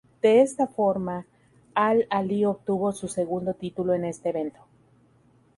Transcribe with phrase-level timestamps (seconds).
[0.23, 1.27] De esta forma,
[1.75, 4.59] Al-Ahly obtuvo su segundo título en este evento.